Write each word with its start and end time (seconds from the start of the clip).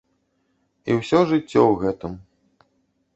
І 0.89 0.95
ўсё 0.99 1.19
жыццё 1.31 1.61
ў 1.71 1.75
гэтым. 1.83 2.13